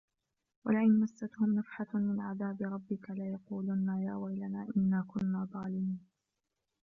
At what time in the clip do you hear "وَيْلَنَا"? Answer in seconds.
4.15-4.67